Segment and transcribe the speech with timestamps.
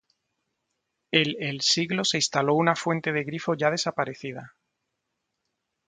[1.11, 4.55] El el siglo se instaló una fuente de grifo ya desaparecida.